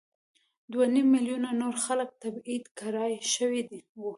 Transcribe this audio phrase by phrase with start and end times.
[0.71, 3.61] دوه نیم میلیونه نور خلک تبعید کړای شوي
[3.99, 4.09] وو.